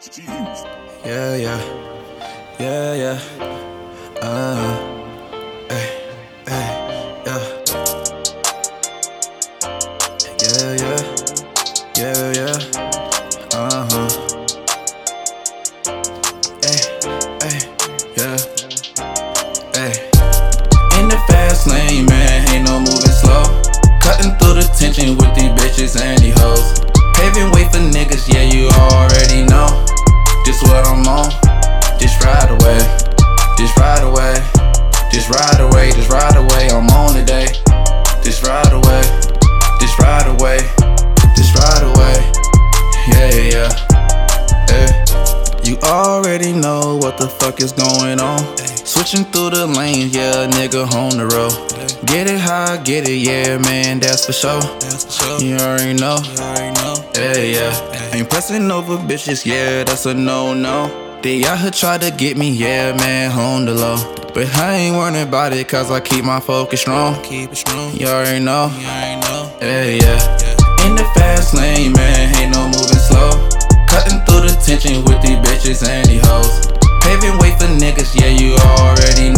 Yeah, 0.00 1.34
yeah, 1.34 1.58
yeah, 2.60 2.94
yeah. 2.94 3.18
Uh, 4.22 4.78
hey, 5.68 5.88
hey, 6.46 6.66
yeah. 7.26 7.42
Yeah, 10.38 10.70
yeah, 10.78 11.02
yeah, 11.98 12.30
yeah. 12.38 12.58
Uh 13.52 13.88
huh. 13.90 14.08
Hey, 16.62 16.78
hey, 17.42 17.58
yeah. 18.16 18.38
Hey. 19.74 19.92
In 21.00 21.08
the 21.08 21.18
fast 21.26 21.66
lane, 21.66 22.06
man, 22.06 22.48
ain't 22.50 22.64
no 22.68 22.78
moving 22.78 23.16
slow. 23.18 23.42
Cutting 24.00 24.30
through 24.38 24.54
the 24.62 24.70
tension 24.78 25.16
with 25.16 25.34
these 25.34 25.47
ride 35.58 35.72
away. 35.72 35.90
Just 35.92 36.10
ride 36.10 36.36
away. 36.36 36.68
I'm 36.70 36.88
on 36.90 37.14
today. 37.14 37.46
Just 38.22 38.46
ride 38.46 38.72
away. 38.72 39.02
Just 39.80 39.98
ride 39.98 40.26
away. 40.28 40.58
Just 41.36 41.54
ride 41.54 41.82
away. 41.82 42.14
Yeah, 43.08 43.30
yeah, 43.34 43.50
yeah. 43.54 43.86
yeah. 44.70 45.64
You 45.64 45.78
already 45.82 46.52
know 46.52 46.96
what 46.96 47.18
the 47.18 47.28
fuck 47.28 47.60
is 47.60 47.72
going 47.72 48.20
on. 48.20 48.38
Switching 48.58 49.24
through 49.24 49.50
the 49.50 49.66
lanes, 49.66 50.14
yeah, 50.14 50.46
nigga 50.46 50.90
on 50.94 51.16
the 51.18 51.26
road. 51.26 51.52
Get 52.06 52.26
it 52.26 52.40
high, 52.40 52.78
get 52.84 53.08
it, 53.08 53.18
yeah, 53.18 53.58
man, 53.58 54.00
that's 54.00 54.26
for 54.26 54.32
sure. 54.32 54.62
You 55.40 55.56
already 55.56 55.94
know. 55.94 56.18
Yeah, 57.14 57.36
yeah. 57.36 58.14
Ain't 58.14 58.30
pressing 58.30 58.70
over 58.70 58.96
bitches, 58.96 59.44
yeah, 59.44 59.84
that's 59.84 60.06
a 60.06 60.14
no 60.14 60.54
no. 60.54 61.07
They 61.20 61.44
out 61.44 61.58
here 61.58 61.72
try 61.72 61.98
to 61.98 62.12
get 62.12 62.36
me, 62.36 62.50
yeah, 62.50 62.96
man, 62.96 63.32
on 63.32 63.64
the 63.64 63.74
low. 63.74 63.96
But 64.34 64.54
I 64.54 64.74
ain't 64.74 64.94
worried 64.94 65.20
about 65.26 65.52
it, 65.52 65.66
cause 65.66 65.90
I 65.90 65.98
keep 65.98 66.24
my 66.24 66.38
focus 66.38 66.82
strong. 66.82 67.20
Keep 67.24 67.50
it 67.50 67.56
strong. 67.56 67.92
You 67.96 68.06
already 68.06 68.38
know. 68.38 68.70
You 68.78 68.86
already 68.86 69.20
know. 69.26 69.52
Yeah, 69.60 69.98
yeah. 69.98 70.86
In 70.86 70.94
the 70.94 71.02
fast 71.18 71.54
lane, 71.54 71.92
man, 71.92 72.36
ain't 72.36 72.54
no 72.54 72.66
moving 72.66 73.02
slow. 73.02 73.34
Cutting 73.90 74.22
through 74.30 74.46
the 74.46 74.54
tension 74.64 75.04
with 75.06 75.20
these 75.20 75.42
bitches 75.42 75.82
and 75.82 76.06
these 76.06 76.22
hoes. 76.22 76.70
Paving 77.02 77.36
way 77.38 77.50
for 77.58 77.66
niggas, 77.66 78.14
yeah, 78.14 78.30
you 78.30 78.54
already 78.78 79.30
know. 79.30 79.37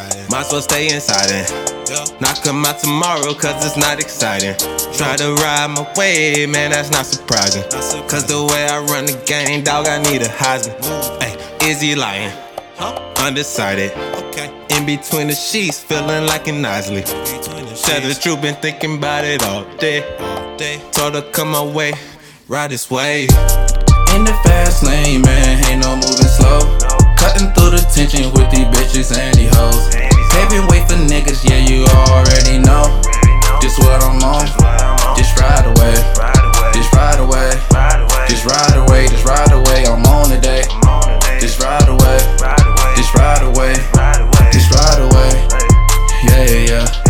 Friday. 0.00 0.26
Might 0.30 0.46
as 0.46 0.52
well 0.52 0.62
stay 0.62 0.94
inside 0.94 1.30
it. 1.30 1.50
Yeah. 1.90 2.04
Knock 2.20 2.46
'em 2.46 2.64
out 2.64 2.78
tomorrow, 2.78 3.34
cause 3.34 3.64
it's 3.64 3.76
not 3.76 3.98
exciting. 4.00 4.54
Try 4.96 5.16
to 5.16 5.34
ride 5.34 5.68
my 5.68 5.86
wave, 5.96 6.48
man, 6.48 6.70
that's 6.70 6.90
not 6.90 7.06
surprising. 7.06 7.64
Cause 8.08 8.24
the 8.24 8.42
way 8.50 8.68
I 8.68 8.78
run 8.80 9.06
the 9.06 9.16
game, 9.26 9.62
dog, 9.62 9.88
I 9.88 9.98
need 9.98 10.22
a 10.22 10.28
Heisman. 10.28 10.76
Hey, 11.22 11.36
is 11.68 11.80
he 11.80 11.94
lying? 11.94 12.32
Undecided. 13.18 13.92
Okay. 14.24 14.48
In 14.70 14.86
between 14.86 15.26
the 15.28 15.34
sheets, 15.34 15.80
feeling 15.80 16.26
like 16.26 16.48
an 16.48 16.64
Isley. 16.64 17.02
Tell 17.02 18.00
the 18.00 18.18
truth, 18.20 18.40
been 18.40 18.56
thinking 18.56 18.96
about 18.96 19.24
it 19.24 19.42
all 19.44 19.64
day. 19.76 20.02
All 20.18 20.56
day. 20.56 20.80
Told 20.92 21.14
her 21.14 21.22
come 21.32 21.50
my 21.50 21.62
way, 21.62 21.92
ride 22.48 22.70
this 22.70 22.90
wave. 22.90 23.30
In 24.14 24.24
the 24.24 24.32
fast 24.44 24.82
lane, 24.82 25.22
man, 25.22 25.64
ain't 25.66 25.82
no 25.82 25.96
moving 25.96 26.32
slow. 26.38 26.60
Cutting 27.16 27.52
through 27.52 27.70
the 27.76 27.82
tension 27.94 28.32
with 28.32 28.50
these 28.50 28.66
bitches 28.72 29.16
and 29.16 29.39
yeah. 46.70 47.09